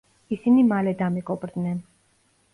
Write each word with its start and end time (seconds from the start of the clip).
ისინი 0.35 0.63
მალე 0.69 0.95
დამეგობრდნენ. 1.03 1.79